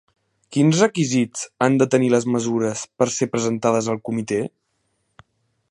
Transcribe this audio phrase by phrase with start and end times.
[0.55, 4.41] Quins requisits han de tenir les mesures per ser presentades al Comitè?